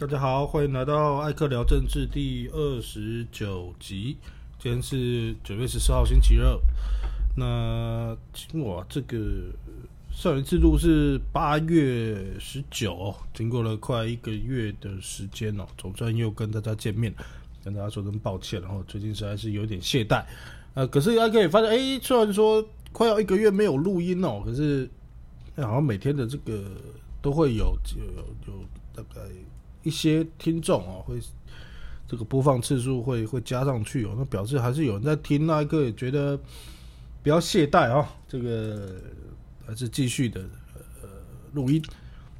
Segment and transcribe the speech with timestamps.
[0.00, 4.16] 大家好，欢迎来到艾克聊政治第二十九集。
[4.56, 6.56] 今天是九月十四号，星期二。
[7.36, 8.16] 那
[8.62, 9.18] 哇，这个
[10.12, 17.12] 上一次录是八月十九，经过了快一个月的时间哦，总算又跟大家见面，
[17.64, 18.62] 跟大家说声抱歉。
[18.62, 20.24] 然后最近实在是有点懈怠，
[20.74, 24.88] 呃，可是大家可以发现，哎，虽然说快要一个月没有录音哦，可是
[25.56, 26.70] 好像每天的这个
[27.20, 28.04] 都会有有
[28.46, 29.22] 有大概。
[29.88, 31.18] 一些听众啊，会
[32.06, 35.46] 这个播放次数会会加上去哦，那表示还是有人在听。
[35.46, 36.38] 那一个也觉得
[37.22, 38.94] 不要懈怠啊，这个
[39.66, 40.40] 还是继续的
[41.02, 41.08] 呃
[41.54, 41.82] 录音。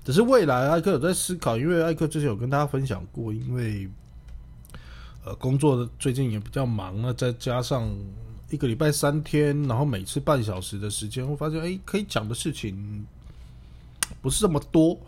[0.05, 3.89] 只是未来艾克有在思考，因为艾克之前有跟大家分享过，因为
[5.25, 7.91] 呃工作的最近也比较忙，那再加上
[8.51, 13.06] 一个礼拜三天，然后每次半小时的时间，会发现哎，可以讲的事情
[14.23, 14.98] 不是这么多。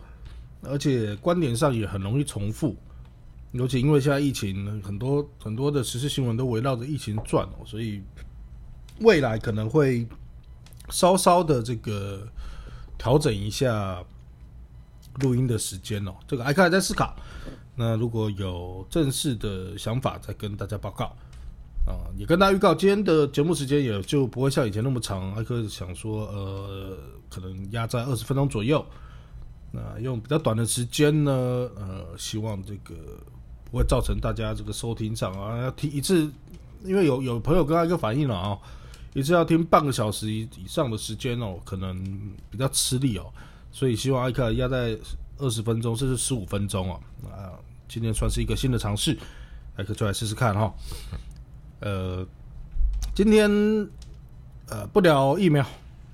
[0.63, 2.75] 而且观点上也很容易重复，
[3.51, 8.01] 尤其因为现在疫情，很多很多的时事新闻都围绕着疫情转哦，所以
[8.99, 10.07] 未来可能会
[10.89, 12.27] 稍稍的这个
[12.97, 14.03] 调整一下
[15.21, 16.13] 录音的时间哦。
[16.27, 17.15] 这个艾克还在思考，
[17.75, 21.05] 那如果有正式的想法，再跟大家报告
[21.87, 22.05] 啊。
[22.15, 25.33] 也跟大家预告，今天的节目时间也就不会像以前那么长。
[25.33, 26.97] 艾克想说，呃，
[27.29, 28.85] 可能压在二十分钟左右。
[29.71, 32.93] 那用比较短的时间呢，呃，希望这个
[33.63, 36.29] 不会造成大家这个收听上啊，要听一次，
[36.83, 38.59] 因为有有朋友跟他一个反映了啊，
[39.13, 42.03] 一次要听半个小时以以上的时间哦，可能
[42.49, 43.31] 比较吃力哦，
[43.71, 44.97] 所以希望艾克压在
[45.37, 47.55] 二十分钟甚至十五分钟哦，啊，
[47.87, 49.17] 今天算是一个新的尝试，
[49.77, 50.73] 艾克出来试试看哈，
[51.79, 52.27] 呃，
[53.15, 53.49] 今天
[54.67, 55.65] 呃不聊疫苗，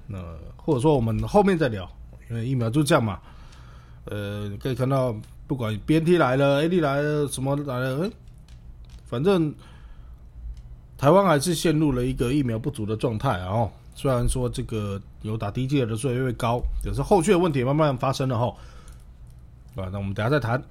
[0.05, 0.23] 那
[0.55, 1.89] 或者说我们后面再聊，
[2.30, 3.19] 因为疫苗就这样嘛。
[4.09, 5.16] 呃，可以看到，
[5.47, 8.11] 不管 BNT 来了，AD 来了，什么来了，哎，
[9.05, 9.53] 反正
[10.97, 13.70] 台湾还是陷入了一个疫苗不足的状态啊。
[13.95, 18.55] 虽然说这个有打第一剂的越来越高，可是后续的问题慢慢发生了哈。
[19.76, 20.61] 啊，那我们等下再谈。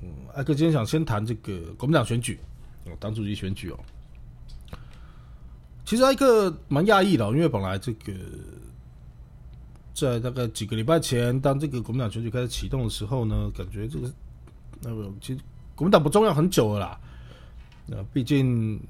[0.00, 2.38] 嗯，艾克今天想先谈这个国民党选举，
[2.86, 3.78] 哦党主席选举哦。
[5.84, 8.12] 其实艾克蛮讶异的，因为本来这个。
[9.92, 14.10] 在大概几个礼拜前，当这个国民党选举开始启动的时候呢，感觉这个
[14.80, 15.40] 那个其实
[15.74, 17.00] 国民党不重要很久了啦。
[17.86, 18.80] 那毕竟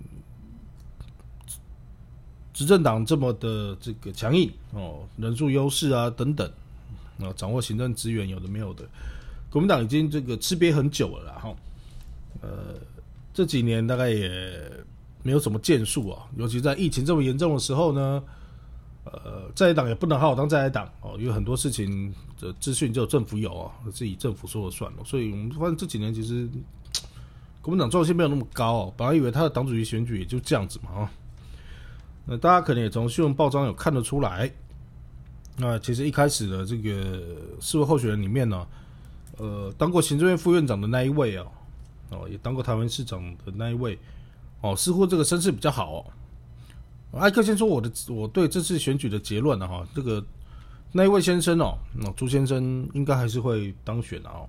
[2.53, 6.49] 执政党这么的这个强硬哦，人数优势啊等等
[7.19, 8.85] 啊，掌握行政资源有的没有的，
[9.51, 11.57] 国民党已经这个吃瘪很久了哈。
[12.43, 12.75] 呃，
[13.35, 14.71] 这几年大概也
[15.23, 18.23] 没有什么建树啊，尤其在疫情这么严重的时候呢。
[19.13, 24.99] 呃，在野党也不能好好当在野党哦，因为很多事情的资讯只有政府有啊，是以政府说了算了。
[25.05, 26.49] 所以我们发现这几年其实
[27.61, 28.95] 国民党重要性没有那么高哦。
[28.97, 31.13] 本来以为他的党主席选举也就这样子嘛啊。
[32.27, 34.49] 那大家可能也从新闻报章有看得出来，
[35.57, 37.21] 那其实一开始的这个
[37.61, 38.67] 四位候选人里面呢，
[39.39, 41.47] 呃，当过行政院副院长的那一位啊，
[42.11, 43.99] 哦，也当过台湾市长的那一位，
[44.61, 46.07] 哦，似乎这个声势比较好哦。
[47.13, 50.25] 艾克先说我的我对这次选举的结论了哈，这个
[50.93, 54.49] 那一位先生哦，那朱先生应该还是会当选的哦，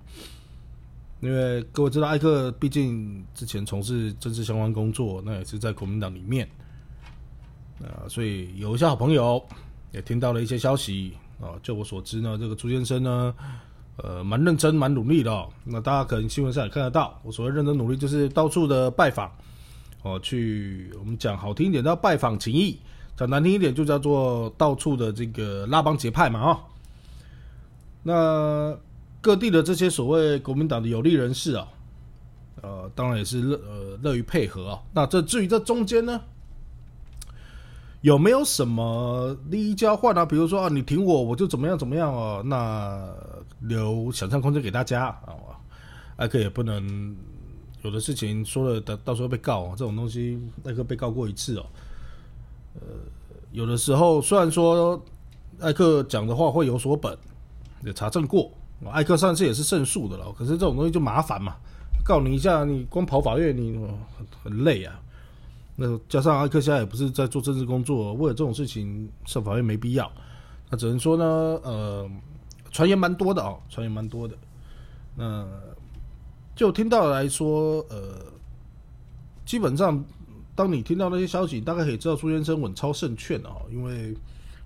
[1.21, 6.47] 因为各位知道艾克毕竟之前从事政治相关工作，那也是在国民党里面，
[7.81, 9.43] 啊，所以有一些好朋友
[9.91, 13.33] 也听到了一些消息啊，就我所知呢，这个朱先生呢，
[13.97, 19.31] 呃，蛮认真蛮努力的，那大家可能新闻上也看得到，我所谓认真努力就是到处的拜访。
[20.03, 22.79] 哦，去我们讲好听一点叫拜访情谊，
[23.15, 26.59] 讲难听一点就叫做到处的这个拉帮结派嘛啊。
[28.01, 28.75] 那
[29.21, 31.67] 各地的这些所谓国民党的有利人士啊，
[32.63, 34.81] 呃，当然也是乐呃乐于配合啊。
[34.91, 36.19] 那这至于这中间呢，
[38.01, 40.25] 有没有什么利益交换啊？
[40.25, 42.41] 比如说啊，你挺我，我就怎么样怎么样哦。
[42.43, 43.07] 那
[43.59, 45.37] 留想象空间给大家啊，
[46.15, 47.15] 艾克也不能。
[47.83, 51.65] 有的事情说了，到到时候被告，这种东西艾克被告过一次哦。
[52.75, 52.81] 呃，
[53.51, 55.03] 有的时候虽然说
[55.59, 57.17] 艾克讲的话会有所本，
[57.83, 58.51] 也查证过，
[58.91, 60.31] 艾克上次也是胜诉的了。
[60.37, 61.55] 可是这种东西就麻烦嘛，
[62.05, 65.01] 告你一下，你光跑法院，你很很累啊。
[65.75, 70.11] 那加上艾克现在也不是在做政治工作，为了这种事情上法院没必要。
[70.69, 71.25] 那只能说呢，
[71.63, 72.07] 呃，
[72.69, 74.35] 传言蛮多的哦，传言蛮多的。
[75.15, 75.47] 那。
[76.55, 78.23] 就听到来说，呃，
[79.45, 80.03] 基本上，
[80.55, 83.65] 当你听到那些消息，大概可以知道朱先生稳操胜券哦。
[83.71, 84.15] 因为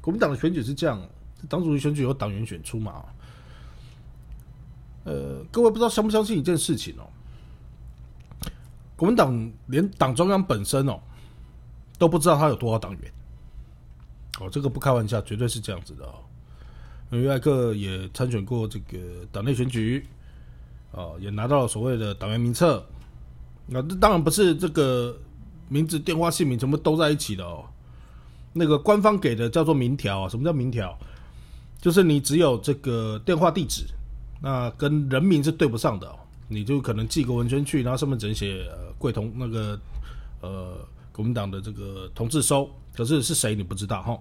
[0.01, 1.01] 国民党的选举是这样，
[1.47, 3.05] 党主席选举由党员选出嘛。
[5.05, 7.05] 呃，各位不知道相不相信一件事情哦，
[8.95, 10.99] 国民党连党中央本身哦
[11.99, 13.13] 都不知道他有多少党员。
[14.39, 16.15] 哦，这个不开玩笑，绝对是这样子的哦。
[17.11, 20.05] 因为艾克也参选过这个党内选举，
[20.95, 22.83] 哦，也拿到了所谓的党员名册。
[23.67, 25.15] 那这当然不是这个
[25.67, 27.65] 名字、电话、姓名全部都在一起的哦。
[28.53, 30.97] 那个官方给的叫做名条啊，什么叫名条？
[31.81, 33.83] 就是你只有这个电话地址，
[34.41, 36.09] 那跟人名是对不上的，
[36.47, 38.65] 你就可能寄个文宣去，然后上面只写
[38.97, 39.79] 贵同那个
[40.41, 40.77] 呃
[41.11, 44.17] 国民党的这个同志收，可是是谁你不知道哈。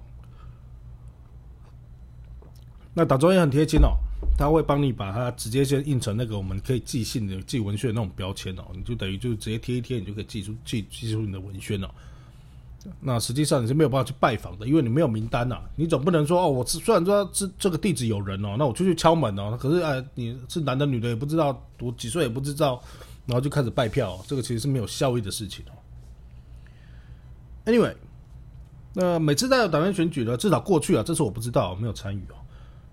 [2.92, 3.96] 那党中央很贴心哦，
[4.36, 11.88] 他会帮你把它直接先印成那个我们可以寄信的、寄文宣的那种标签哦，你就等于就直接贴一贴，你就可以寄出寄寄出你的文宣哦。
[13.00, 15.58] 那实际上你是没有办法去拜访的，因为你没有名单呐。
[15.74, 19.56] 你总不能说哦，我虽然说这这个地址有人哦，那我就去敲门哦。
[19.58, 22.82] 可是哎，你是男的女的也不知道，我几岁也不知道，
[23.24, 25.72] 然后就开始拜票，这个其实是没有效益的事情哦。
[27.64, 27.94] Anyway，
[28.92, 32.36] 那每次在有党员选举呢，至少过去啊，这次我不知道，没有参与哦。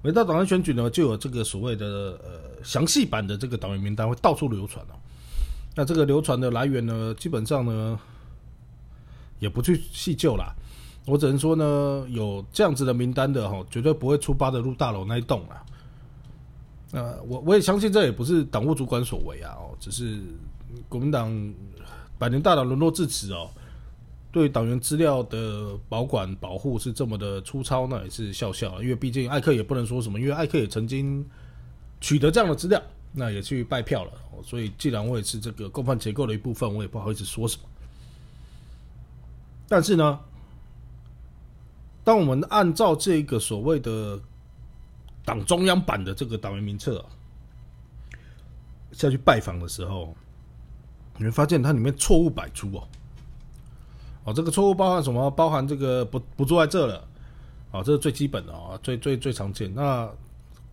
[0.02, 1.86] 每到党员选举呢，就有这个所谓的
[2.24, 4.96] 呃详细版的这个党员名单会到处流传哦。
[5.76, 8.00] 那这个流传的来源呢，基本上呢。
[9.40, 10.54] 也不去细究啦，
[11.04, 15.66] 我只能说呢，有这样子的名单的哈，绝对不会出八德路大楼那一栋啦。
[16.92, 20.22] 呃，我我也相信这也不是党务主管所为啊，哦，只是
[20.88, 21.36] 国民党
[22.20, 23.50] 百年大党沦落至此哦，
[24.32, 28.82] 对党员资料的保管保护是这么的粗糙，那也是笑笑。
[28.82, 31.26] 因为毕竟艾克也不能说什么，因为艾克也曾经
[32.00, 32.82] 取得这样的资料，
[33.12, 34.12] 那也去拜票了，
[34.42, 37.64] 所以既然我也是这个共犯结构的一部分，我也不好意思说什么。
[39.68, 40.20] 但是呢，
[42.04, 44.18] 当我们按照这个所谓的
[45.26, 47.06] 党中央版的这个党员名册
[48.94, 50.16] 下去拜访的时候，
[51.18, 52.88] 你会发现它里面错误百出哦。
[54.24, 55.30] 哦，这个错误包含什么？
[55.32, 57.08] 包含这个不不住在这了。
[57.72, 59.74] 哦，这是最基本的啊，最最最常见。
[59.74, 60.10] 那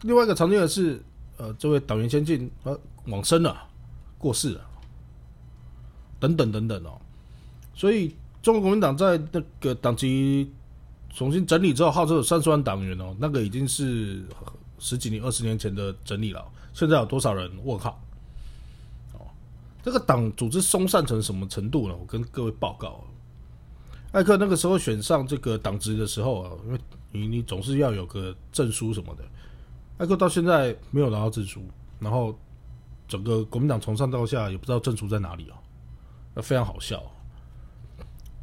[0.02, 1.02] 另外一个常见的是，
[1.36, 3.56] 呃，这位党员先进呃往生了，
[4.18, 4.60] 过世了，
[6.18, 7.00] 等等等等哦。
[7.74, 8.14] 所以。
[8.40, 10.50] 中国国民党在那个党籍
[11.12, 14.24] 重新整理之后，号称有三十万党员哦，那个已经是
[14.78, 16.42] 十几年、二十年前的整理了。
[16.72, 17.50] 现在有多少人？
[17.64, 18.00] 问号！
[19.12, 19.26] 哦，
[19.82, 21.96] 这个党组织松散成什么程度呢？
[21.98, 23.04] 我跟各位报告，
[24.12, 26.78] 艾克那个时候选上这个党职的时候啊，因为
[27.12, 29.24] 你你总是要有个证书什么的，
[29.98, 31.62] 艾克到现在没有拿到证书，
[32.00, 32.36] 然后
[33.06, 35.54] 整个国民党从上到下也不知道证书在哪里哦，
[36.34, 37.02] 那非常好笑。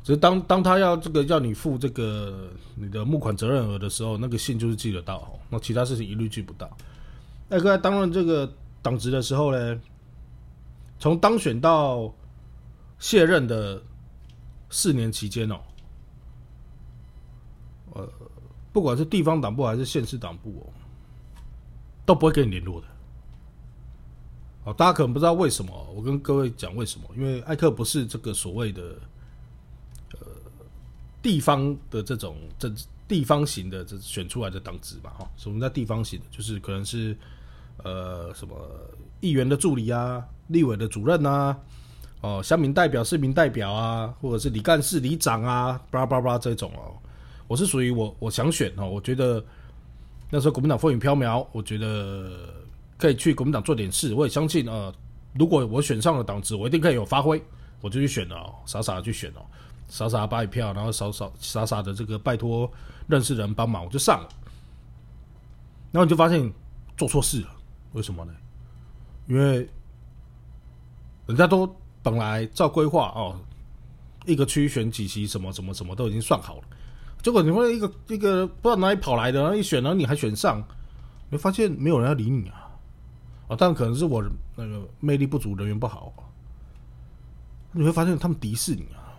[0.03, 6.69] 只是当当他要这个要你付这个你的募款责任额的时候，那个信就是寄得到，那其他事情一律寄不到。
[7.49, 8.47] 艾克在担任这个
[8.83, 9.79] 党职的时候呢，
[10.99, 12.13] 从当选到
[12.99, 13.81] 卸任的
[14.69, 15.59] 四年期间哦，
[17.93, 18.09] 呃，
[18.73, 20.73] 不管是地方党部还是县市党部哦，
[22.05, 22.87] 都不会跟你联络的。
[24.65, 28.81] 哦，大家可能不知道为什么，我跟各位讲为什么，因为艾克不是这个所谓的。
[30.13, 30.27] 呃
[31.21, 32.71] 地方的这种政
[33.07, 36.25] 地方型的这选出来的党职嘛，哈，什么叫地方型的？
[36.29, 37.17] 就是可能是
[37.83, 38.55] 呃什么
[39.21, 41.57] 议员的助理啊，立委的主任呐，
[42.25, 46.97] 哦，乡民代表、市民代表啊，或者是里干事、里长啊，巴拉巴拉这种哦。
[47.47, 49.43] 我是属于我我想选哦，我觉得
[50.31, 52.51] 那时候国民党风雨飘渺，我觉得
[52.97, 54.15] 可以去国民党做点事。
[54.15, 54.91] 我也相信呃，
[55.33, 57.39] 如果我选上了党职，我一定可以有发挥，
[57.79, 59.45] 我就去选了，傻傻的去选哦。
[59.87, 62.67] 傻傻把一票，然后傻傻傻傻的这个拜托
[63.07, 64.29] 认识人帮忙，我就上了。
[65.91, 66.51] 然后你就发现
[66.97, 67.49] 做错事了，
[67.93, 68.33] 为什么呢？
[69.27, 69.69] 因为
[71.27, 71.67] 人家都
[72.05, 73.35] 本来照规划哦，
[74.27, 76.63] 一个区选几席，什么什么什么都已经算好了。
[77.23, 80.59] 结果你会一个一个不知道哪里跑来的，然后一选，然后你还选上，
[81.29, 82.69] 你会发现没有人要理你啊！
[83.47, 84.23] 啊，但可能是我
[84.55, 86.13] 那个魅力不足，人缘不好。
[87.71, 89.17] 你会发现他们敌视你啊！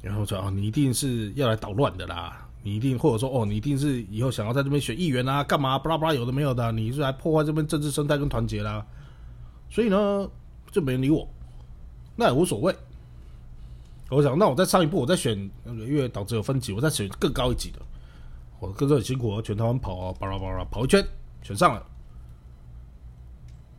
[0.00, 2.48] 然后说哦，你一定是要来捣乱的啦！
[2.62, 5.78] 你一定或者说哦，你一定是以后想要在这边选议员啊，干嘛？
[5.78, 8.86] 巴拉巴拉有的没有的，你是来破坏这边政治生态跟团结啦。
[9.68, 10.26] 所以呢，
[10.70, 11.28] 就没人理我，
[12.16, 12.74] 那也无所谓。
[14.10, 17.80] 我想，那我再上一步，我再选，因为导致有分级，我再选更高一级的。
[18.60, 21.04] 我跟着很辛苦，全台湾跑啊，巴拉巴拉跑一圈，
[21.42, 21.84] 选上了。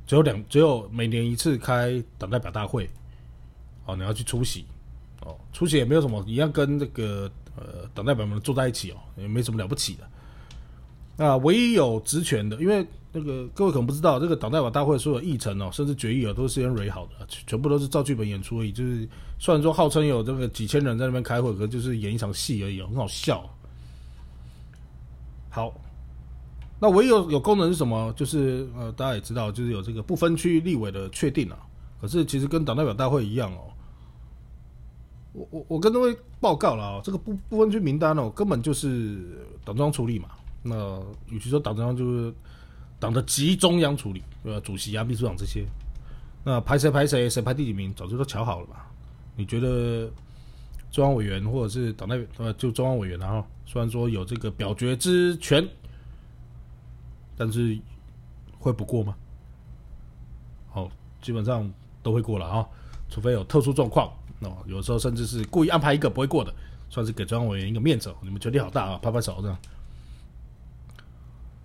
[0.06, 2.90] 只有两，只有每年一次开党代表大会，
[3.86, 4.66] 哦，你要去出席。
[5.22, 10.10] 哦，出席也没有什么，一样跟那个呃党代表们坐在一起哦，也没什么了不起的。
[11.18, 18.72] 啊，唯一有职权的，因为那个各位可能不知道，这个党代表大会所有议程哦，甚至决议啊，都是先蕊好的，全部都是照剧本演出而已。
[18.72, 19.08] 就是
[19.40, 23.50] 虽然说号称有这个几千人在那边开会，可就是演一场戏而已，很好笑。
[25.50, 25.74] 好，
[26.82, 28.14] 那唯有有功能是什么？
[28.18, 31.58] 就是呃，大家也知道，就是有这个不分区立委的确定啊。
[32.02, 33.72] 可是其实跟党代表大会一样哦。
[35.32, 40.28] 我我我跟各位报告了啊，这个不不分区名单哦，根本就是党中央处理嘛。
[40.68, 42.34] 那与其说党中央就是
[43.00, 44.60] 党的集中央处理，对吧？
[44.62, 45.64] 主席啊、秘书长这些，
[46.44, 48.88] 那排谁排谁，谁排第几名，早就都瞧好了吧？
[49.36, 50.10] 你觉得
[50.90, 55.64] 中央委员或者是党代表呃，就中央委员啊，虽然说有这个表决之权，
[57.38, 57.78] 但是
[58.58, 59.16] 会不过吗？
[60.72, 60.90] 好，
[61.22, 62.68] 基本上都会过了啊，
[63.08, 66.52] 除非有特殊状况，那有时候甚至是故意安排一个不会过的，
[66.90, 69.56] 算是给中央委员一个面子，你们权力好大啊，拍拍手这样。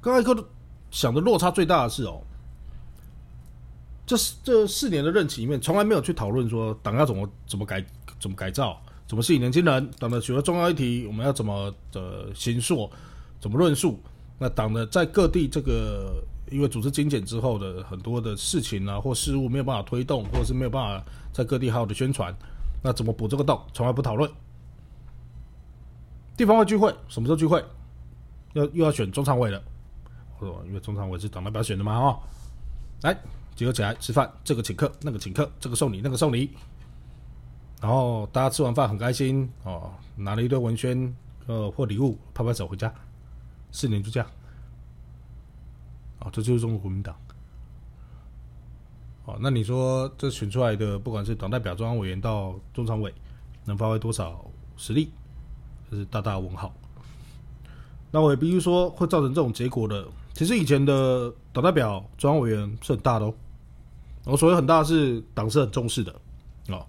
[0.00, 0.42] 刚才科的
[0.90, 2.22] 想的落差最大的是哦，
[4.06, 7.84] 这这四年的任期里面，从来没有去讨论说党要怎么怎么改
[8.18, 12.90] 怎么改造，怎么吸引年轻人，党的许多重要议题我们要怎么的行述，
[13.40, 14.00] 怎么论述。
[14.38, 22.34] 那党的在各地这个因为组织精简之后的很多的事情啊或事务没有办法推动，或者是没有办法在各地好好的宣传，
[22.82, 24.30] 那怎么补这个洞，从来不讨论。
[26.38, 27.62] 地方会聚会，什么时候聚会？
[28.54, 29.62] 要又要选中常委了。
[30.66, 32.18] 因为中常委是党代表选的嘛，哦，
[33.02, 33.16] 来
[33.54, 36.50] 集合起来吃饭，这个请客，那个请客，这个送礼，那个送礼，
[37.80, 41.14] 然后大家吃完饭很开心哦，拿了一堆文宣
[41.46, 42.92] 呃或礼物，拍拍手回家，
[43.70, 44.28] 四年就这样，
[46.20, 47.14] 哦，这就是中国国民党，
[49.26, 53.12] 哦，那你说这选出来的，不管是党代表、中央委员到中常委，
[53.64, 54.44] 能发挥多少
[54.76, 55.10] 实力，
[55.90, 56.72] 这是大大问号。
[58.10, 60.06] 那我也必须说，会造成这种结果的。
[60.32, 63.34] 其实以前的党代表、中央委员是很大的哦。
[64.24, 66.12] 我所谓很大是党是很重视的
[66.68, 66.86] 哦。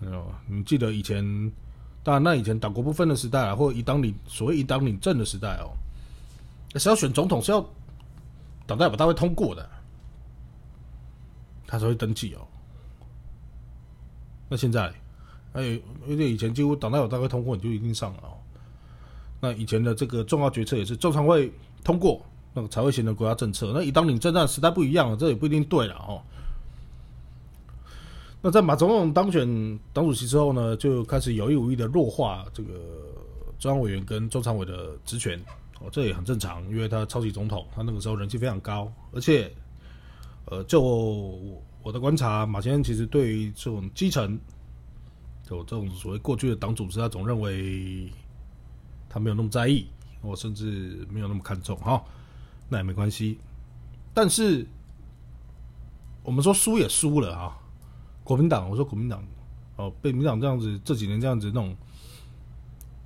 [0.00, 1.22] 哦，你记得以前，
[2.02, 5.72] 当然那以前党国不分的时代啊，或者以党领所谓以党领政的时代哦，
[6.78, 7.60] 是要选总统是要
[8.66, 9.68] 党代表大会通过的，
[11.66, 12.46] 他才会登记哦。
[14.48, 14.92] 那现在，
[15.52, 15.62] 哎，
[16.06, 18.36] 因为以前几乎党代表大会通过你就一定上了哦。
[19.40, 22.24] 那以前的这个重要决策也是中常会通过。
[22.52, 23.72] 那个才会形成国家政策。
[23.74, 26.22] 那以当领政战时代不一样了，这也不一定对了哦。
[28.42, 29.46] 那在马总统当选
[29.92, 32.72] 党主席之后呢，就开始有意无意的弱化这个
[33.58, 35.38] 中央委员跟中常委的职权
[35.78, 39.52] 哦，这也很正常，因为他超级总统，他那个时候人气非常高，而且
[40.46, 40.80] 呃，就
[41.82, 44.38] 我的观察，马先生其实对于这种基层
[45.50, 48.10] 有这种所谓过去的党组织，他总认为
[49.08, 49.86] 他没有那么在意，
[50.22, 52.02] 我甚至没有那么看重哈。
[52.72, 53.36] 那也没关系，
[54.14, 54.64] 但是
[56.22, 57.58] 我们说输也输了啊！
[58.22, 59.24] 国民党，我说国民党
[59.74, 61.76] 哦，被民党这样子这几年这样子弄，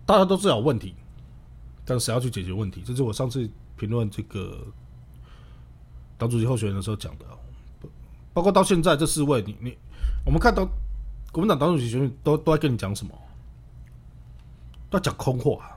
[0.05, 0.95] 大家都知道有问题，
[1.87, 2.83] 但是谁要去解决问题？
[2.85, 4.67] 这是我上次评论这个
[6.19, 7.25] 党主席候选人的时候讲的，
[8.35, 9.79] 包括到现在这四位，你你
[10.27, 10.69] 我们看到
[11.33, 13.19] 国民党党主席选举都都在跟你讲什么？
[14.91, 15.75] 都讲空话，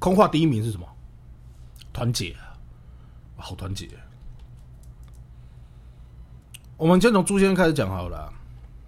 [0.00, 0.86] 空话第一名是什么？
[1.92, 2.34] 团结。
[3.38, 3.88] 好团结！
[6.76, 8.32] 我们先从朱先开始讲好了。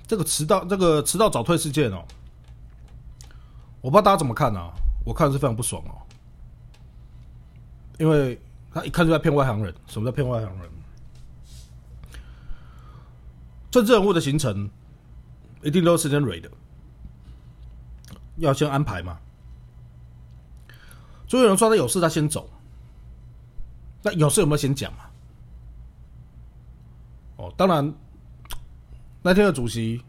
[0.06, 2.04] 这个迟到，这个迟到早退事件哦，
[3.80, 4.60] 我不知道大家怎么看呢？
[5.04, 5.94] 我看是非常不爽哦，
[7.98, 8.40] 因为
[8.72, 9.74] 他一看就在骗外行人。
[9.86, 10.70] 什么叫骗外行人？
[13.70, 14.68] 政治人物的行程
[15.62, 16.50] 一定都是时间蕊的，
[18.36, 19.16] 要先安排嘛。
[21.28, 22.50] 朱有人说他有事，他先走。
[24.02, 25.00] 那有事有没有先讲嘛？
[27.36, 27.94] 哦，当然，
[29.22, 30.02] 那天的主席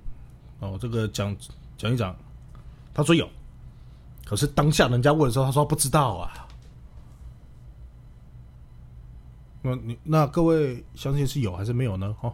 [0.59, 1.35] 哦，这个讲
[1.77, 2.15] 讲一讲，
[2.93, 3.29] 他说有，
[4.25, 6.47] 可是当下人家问的时候，他说不知道啊。
[9.61, 12.13] 那你那各位相信是有还是没有呢？
[12.19, 12.33] 哈，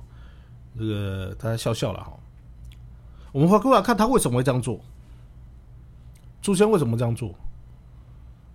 [0.78, 2.18] 这个他笑笑了哈。
[3.32, 4.80] 我们回过来看他为什么会这样做，
[6.42, 7.34] 朱先为什么这样做？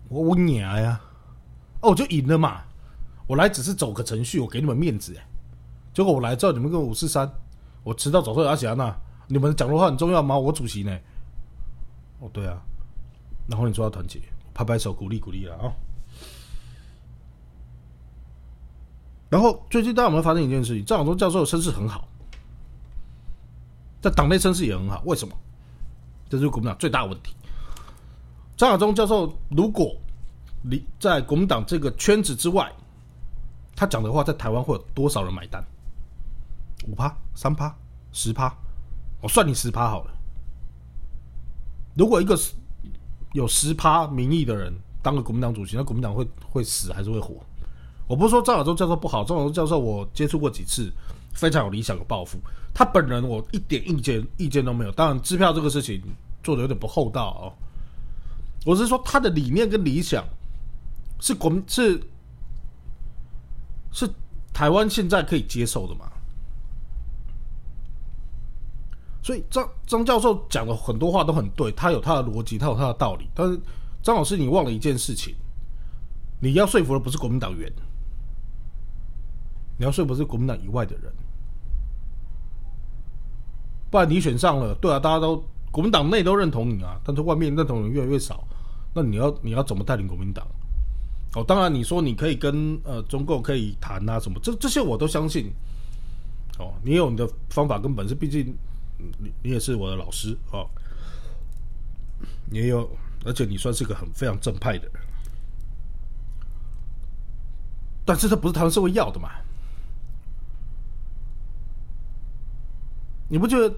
[0.09, 1.01] 我我娘呀！
[1.83, 2.63] 哦，就赢了嘛。
[3.33, 5.17] 我来只是走个程序，我给你们面子。
[5.95, 7.27] 结果我来之后，你们跟五四三，
[7.83, 8.95] 我迟到早退阿霞那，
[9.27, 10.37] 你们讲的话很重要吗？
[10.37, 10.95] 我主席呢？
[12.21, 12.61] 哦，对啊。
[13.49, 14.21] 然后你说要团结，
[14.53, 15.73] 拍拍手鼓励鼓励了啊。
[19.31, 20.85] 然后最近大家有没有发生一件事情？
[20.85, 22.07] 张晓忠教授的声势很好，
[24.03, 25.03] 在党内声势也很好。
[25.07, 25.35] 为什么？
[26.29, 27.35] 这是国民党最大的问题。
[28.59, 29.97] 张晓忠教授如果
[30.65, 32.71] 离在国民党这个圈子之外，
[33.75, 35.65] 他讲的话在台湾会有多少人买单？
[36.87, 37.75] 五趴、三趴、
[38.13, 38.53] 十趴，
[39.21, 40.11] 我算你十趴好了。
[41.95, 42.39] 如果一个
[43.33, 47.37] 有十趴民意的人当了国民党主席，那国民党会会死还是会活？
[48.09, 50.93] 我不是说张亚洲教授不好，张亚洲教授我接触过几次，
[51.33, 52.39] 非常有理想、有抱负。
[52.75, 54.93] 他本人我一点意见意见都没有。
[54.93, 56.03] 当然，支票这个事情
[56.43, 57.53] 做的有点不厚道哦。
[58.65, 60.25] 我是说他的理念跟理想
[61.21, 62.03] 是国是
[63.93, 64.09] 是
[64.53, 66.11] 台湾现在可以接受的嘛？
[69.23, 73.29] 所以张张教授讲的很多话都很对，他有他的逻辑，他有他的道理。
[73.33, 73.61] 但是
[74.03, 75.33] 张老师，你忘了一件事情，
[76.41, 77.73] 你要说服的不是国民党员，
[79.79, 81.13] 你要说服是国民党以外的人。
[83.93, 88.43] 不然你选上了，对啊，大家都国民党内都认同你啊，但是外面认同人越来越少，
[88.93, 90.45] 那你要你要怎么带领国民党？
[91.35, 95.53] 哦，当然你说你可以跟呃中共可以谈啊什么，这这些我都相信。
[96.59, 98.57] 哦，你有你的方法跟本事，毕竟。
[99.19, 100.65] 你你也是我的老师哦，
[102.49, 102.89] 你也有，
[103.25, 105.03] 而且你算是个很非常正派的人，
[108.05, 109.31] 但是这不是台湾社会要的嘛？
[113.29, 113.75] 你不觉得？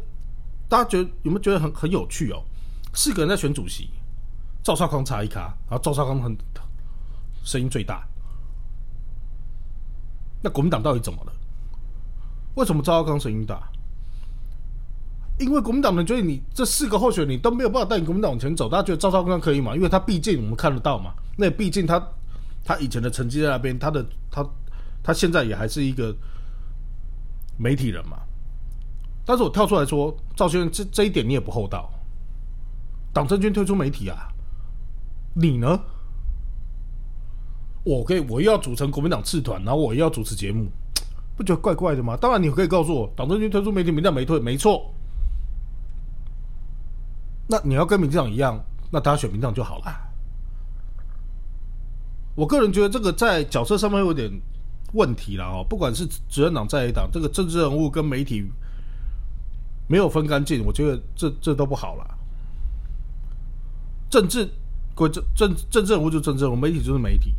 [0.68, 2.44] 大家觉得有没有觉得很很有趣哦？
[2.92, 3.88] 四个人在选主席，
[4.62, 6.36] 赵少康差一卡，然后赵少康很
[7.44, 8.04] 声音最大，
[10.42, 11.32] 那国民党到底怎么了？
[12.56, 13.62] 为什么赵少康声音大？
[15.38, 19.74] 因为国民党人觉得你这四个候选人你都没有办法带领国民党往前走，大家觉得赵少康可以嘛？
[19.74, 22.00] 因为他毕竟我们看得到嘛，那毕竟他
[22.64, 24.48] 他以前的成绩在那边，他的他
[25.02, 26.16] 他现在也还是一个
[27.58, 28.18] 媒体人嘛。
[29.26, 31.90] 但是我跳出来说，赵先生这这一点你也不厚道，
[33.12, 34.28] 党政军推出媒体啊，
[35.34, 35.80] 你呢？
[37.84, 40.66] 我可以，我又要组成国民党次团，然后我又要主持节目，
[41.36, 42.16] 不觉得怪怪的吗？
[42.16, 44.90] 当然你可以告诉我，党政军推出媒体，民调没退，没错。
[47.46, 48.58] 那你要跟民进党一样，
[48.90, 49.94] 那大家选民进党就好了。
[52.34, 54.30] 我个人觉得这个在角色上面有点
[54.94, 55.64] 问题了哦。
[55.68, 58.50] 不管是执政党在野党，这个政治人物跟媒体
[59.86, 62.18] 没有分干净，我觉得这这都不好了。
[64.08, 64.48] 政治
[64.94, 67.34] 归政政政治人物就政治人物，媒体就是媒体。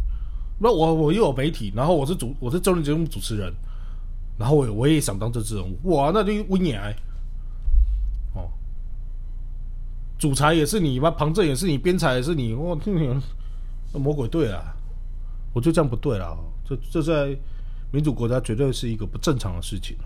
[0.58, 3.54] 那我我又有媒体，然后我是主我是综艺节目主持人，
[4.38, 6.96] 然后我我也想当政治人物，哇，那就危险哎。
[10.18, 11.12] 主裁也是你吗？
[11.12, 13.22] 旁证也是你，编裁也是你，我听你
[14.00, 14.74] 魔鬼对啊！
[15.54, 17.38] 我就这样不对了，这这在
[17.92, 19.98] 民主国家绝对是一个不正常的事情。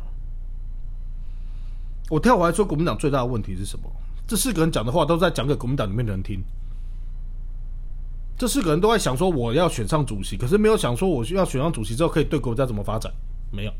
[2.09, 3.85] 我跳回来说，国民党最大的问题是什么？
[4.27, 6.43] 这四个人讲的话都在讲给国民党里面的人听。
[8.39, 13.11] 这四个人都在想说，我要选上主席，可是没有想说我需要选上主席之后可以对国家怎么发展？
[13.51, 13.73] 没有。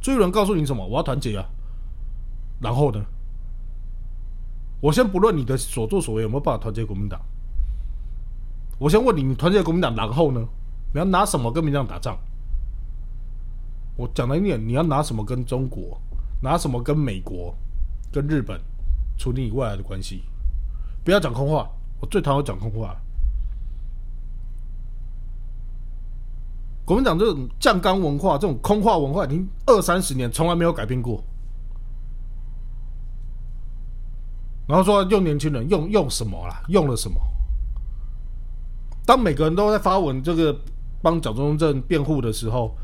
[0.00, 0.86] 最有人告诉你什么？
[0.86, 1.44] 我要团结啊！
[2.60, 3.04] 然后呢？
[4.80, 7.20] 我先不论你的所作所为有没有办法团结国民党，
[8.78, 10.46] 我先问你：你团结国民党，然后呢？
[10.92, 12.16] 你要拿什么跟民党打仗？
[13.96, 16.00] 我讲了一点，你要拿什么跟中国？
[16.40, 17.52] 拿什么跟美国、
[18.12, 18.60] 跟日本
[19.18, 20.22] 处理你未来的关系？
[21.02, 22.94] 不要讲空话，我最讨厌讲空话。
[26.84, 31.22] 国民党这种酱缸文化、这种空话文化，已经二三十年从来没有改变过。
[34.66, 36.62] 然后说用年轻人用用什么啦？
[36.68, 37.16] 用了什么？
[39.06, 40.58] 当每个人都在发文这个
[41.02, 42.74] 帮蒋中正辩护的时候，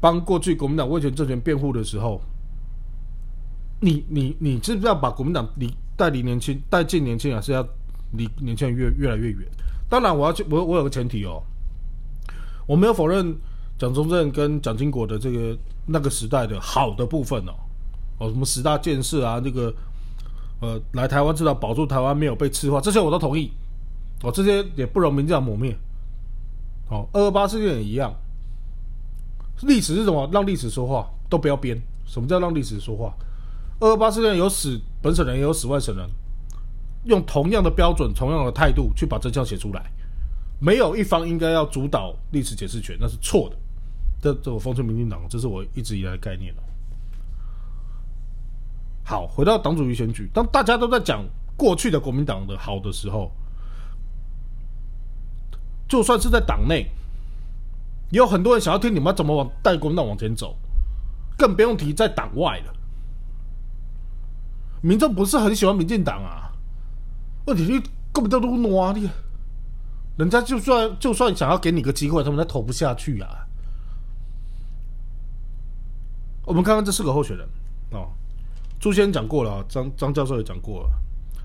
[0.00, 2.20] 帮过去国民党威权政权辩护的时候，
[3.80, 7.66] 你你你知不知道把国民党离带离年轻带进年轻人是要
[8.12, 9.46] 离年轻人越越来越远？
[9.90, 11.42] 当然，我要去我我有个前提哦，
[12.66, 13.36] 我没有否认
[13.78, 17.52] 蒋中正跟蒋经国的这个那个时代的好的部分哦，
[18.18, 19.74] 哦什么十大建设啊，那个。
[20.58, 23.52] 呃，来台湾至少保住台湾没有被吃化，这些我都同意。
[24.22, 25.76] 哦，这些也不容民进党抹灭。
[26.88, 28.10] 哦，二二八事件也一样。
[29.64, 30.26] 历史是什么？
[30.32, 31.78] 让历史说话，都不要编。
[32.06, 33.14] 什么叫让历史说话？
[33.80, 36.08] 二二八事件有死本省人，也有死外省人，
[37.04, 39.92] 用同样的标准、同样的态度去把真相写出来。
[40.58, 43.56] 没有一方应该要主导历史解释权，那是错的。
[44.20, 46.62] 这这我奉劝民进党，这是我一直以来的概念了。
[49.04, 51.24] 好，回到党主席选举，当大家都在讲
[51.56, 53.30] 过去的国民党的好的时候，
[55.86, 56.90] 就算是在党内，
[58.10, 60.56] 也有很多人想要听你们怎么往带国民党往前走，
[61.36, 62.72] 更不用提在党外了。
[64.80, 66.50] 民众不是很喜欢民进党啊，
[67.46, 67.72] 问题是
[68.12, 69.08] 根本就都挪你，
[70.16, 73.46] 人家就算就算想要给你个机会，他们都投不下去啊。
[76.44, 77.46] 我们看看这四个候选人
[77.90, 78.08] 哦，
[78.78, 80.90] 朱先讲过了，张张教授也讲过了，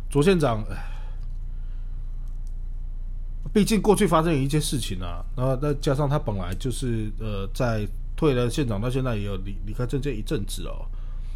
[0.10, 0.64] 左县长，
[3.52, 10.86] 毕竟过去发生一件事情啊，然后再加上他本来就是呃，在退了县长到现在也有离离开政界一阵子哦，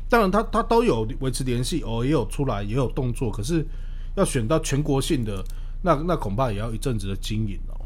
[0.08, 3.66] 当然他他都有维持联系哦，也有出来也有动作，可是
[4.16, 5.44] 要选到全国性的，
[5.86, 7.78] 那那恐怕也要一阵子的经营哦，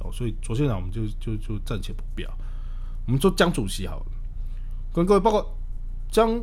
[0.00, 2.32] 哦，所以左县长我们就就就暂且不表，
[3.04, 4.06] 我们说江主席好了。
[4.94, 5.46] 跟各位报告，
[6.10, 6.42] 江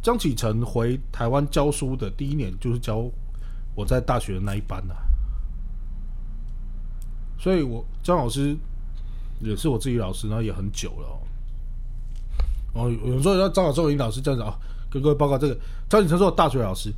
[0.00, 3.06] 江启臣回台湾教书的第一年，就是教
[3.74, 4.94] 我在大学的那一班呐。
[7.38, 8.56] 所以，我江老师
[9.40, 11.20] 也是我自己老师，然后也很久了哦。
[12.72, 15.54] 哦，有时候要张老师、林老师这样子啊，跟各位报告这个
[15.86, 16.90] 张启臣是我大学老师。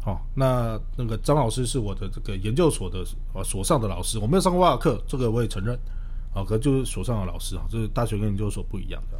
[0.00, 3.00] 好，那那个张老师是我的这个研究所的
[3.34, 5.78] 啊所上的老师，我没有上过他的课，这个我也承认。
[6.34, 9.18] 啊，可就是所上的老师啊，就是大学跟研究所不一样的。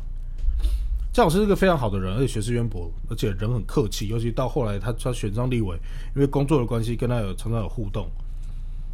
[1.10, 4.08] 张老师是个非常好的人，而且学识渊博，而且人很客气。
[4.08, 5.74] 尤其到后来，他他选上立委，
[6.14, 8.08] 因为工作的关系，跟他有常常有互动。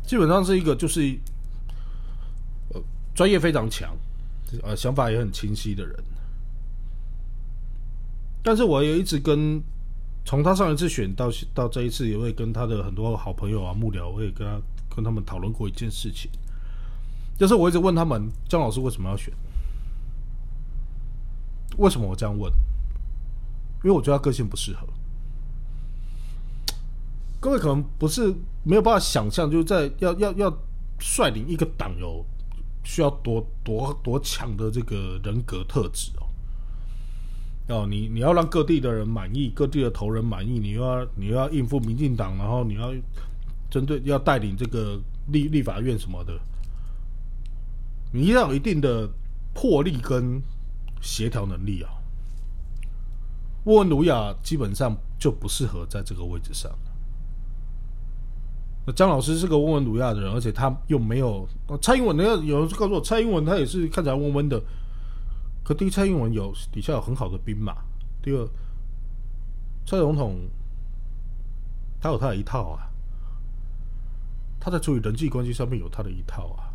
[0.07, 1.01] 基本上是一个就是
[2.73, 2.81] 呃
[3.15, 3.95] 专业非常强，
[4.63, 6.03] 呃想法也很清晰的人。
[8.45, 9.61] 但是我也一直跟
[10.25, 14.61] 从他上一次选到到这一次，也会跟他的很多好朋友啊幕僚，我也跟他
[14.95, 16.31] 跟他们讨论过一件事情，
[17.39, 19.33] 就是我一直问他们，姜老师为什么要选？
[21.77, 22.51] 为什么我这样问？
[23.83, 24.87] 因为我觉得他个性不适合。
[27.39, 30.59] 各位可能不是没有办法想象，就是在要要要
[30.99, 32.25] 率领一个党有
[32.83, 36.24] 需要多多多强的这个人格特质哦。
[37.69, 42.93] 哦，你你要让各地的人满意，各地的头人满意，你又要你又要应付民进党，然后你要
[43.71, 46.33] 针对要带领这个立立法院什么的，
[48.13, 49.09] 你要有一定的
[49.53, 50.43] 魄力跟。
[51.07, 51.91] 协调能力啊，
[53.65, 56.73] 沃文鲁亚基本上就不适合在这个位置上。
[58.87, 61.47] 那张老师是个温文儒雅的人，而且他又没有
[61.83, 62.17] 蔡英文。
[62.17, 64.59] 那有人告诉我，蔡英文他也是看起来温温的。
[65.65, 67.73] 可第一，蔡英文有底下有很好的兵马；
[68.23, 68.47] 第二，
[69.87, 70.39] 蔡总统
[72.01, 72.87] 他有他的一套啊，
[74.61, 76.71] 他在处理人际关系上面有他的一套啊。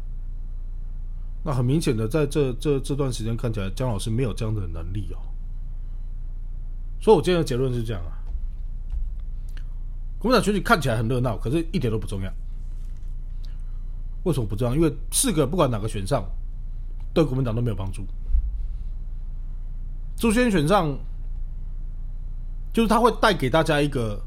[1.43, 5.21] 那很明显的，在这这这段时间看起来，姜老师没有这样的能力哦。
[6.99, 8.17] 所以我今天的结论是这样啊：
[10.17, 12.33] 国民党选举看起来很热闹，可是一点都不重要。
[14.23, 14.75] 为什么不重要？
[14.75, 16.25] 因为四个不管哪个选上，
[17.13, 18.03] 对国民党都没有帮助。
[20.19, 20.95] 朱轩选上，
[22.73, 24.21] 就是他会带给大家一个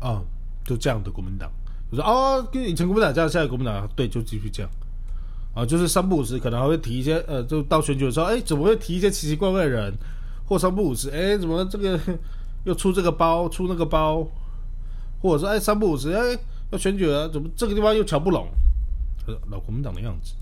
[0.00, 0.20] 啊，
[0.64, 1.48] 就这样的国民党，
[1.88, 4.70] 就说啊，跟以前国民党这样，现在国民党对，就继续这样。
[5.54, 9.94] 啊，就是三不五时可能还会提一些，呃，就到选举的时候，哎，怎么会提一些奇奇怪怪的人？
[10.44, 11.98] 或三不五时，哎，怎么这个
[12.64, 14.26] 又出这个包，出那个包？
[15.22, 16.38] 或者说，哎，三不五时，哎，
[16.70, 18.48] 要选举了，怎么这个地方又瞧不拢？
[19.48, 20.34] 老国民党的样子。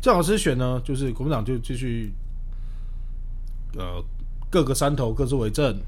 [0.00, 2.12] 郑老师选呢，就是国民党就继续，
[3.76, 4.02] 呃，
[4.50, 5.78] 各个山头各自为政，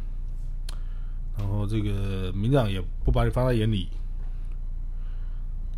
[1.39, 3.89] 然后这个民党也不把你放在眼里。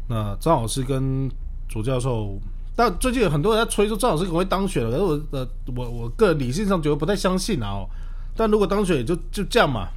[0.08, 1.30] 那张老师跟
[1.68, 2.38] 左教授。
[2.74, 7.68] 但最近有很多人在吹说张老师可能会当选了，可是我呃，我我个人理性上觉得不太相信啊。
[7.68, 7.88] 哦，
[8.34, 9.90] 但如果当选，就就这样嘛。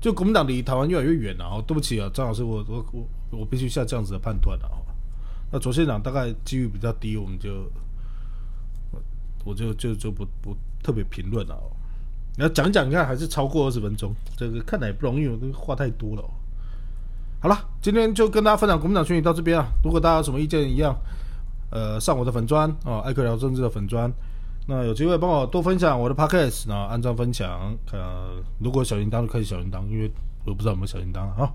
[0.00, 1.44] 就国民党离台湾越来越远了。
[1.44, 3.06] 哦，对不起啊，张老师，我我我
[3.38, 4.66] 我必须下这样子的判断了。
[4.66, 4.82] 哦，
[5.52, 7.70] 那左县长大概机遇比较低，我们就
[9.44, 11.54] 我就就就不不特别评论了。
[11.54, 11.70] 哦，
[12.36, 16.24] 你要讲讲，看还是超过二十分钟，这个看来也不容易，我这个话太多了。
[17.40, 19.66] 好了，今天就跟大家分享国民党选举到这边啊。
[19.82, 20.94] 如果大家有什么意见，一样。
[21.70, 24.12] 呃，上我的粉砖啊，艾克聊政治的粉砖，
[24.66, 30.10] 那有机会帮我多分享我的 podcast，然后按照分享，呃，如果小铃铛就开启小铃铛，因为
[30.44, 31.48] 我不知道有没有小铃铛啊。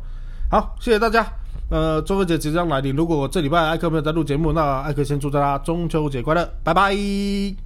[0.50, 1.28] 好，谢谢大家。
[1.70, 7.65] 呃，中秋节即将来临，如果我这礼拜艾克没有在录节目，那艾克先祝大家中秋节快乐，拜拜。